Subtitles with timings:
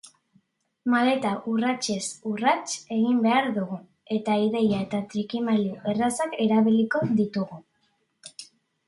[0.91, 3.77] Maleta urratsez urrats egin behar dugu,
[4.17, 7.61] eta ideia eta trikimailu errazak erabiliko ditugu.